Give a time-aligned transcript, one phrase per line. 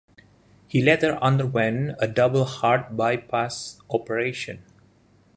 [0.67, 4.63] He later underwent a double heart bypass operation.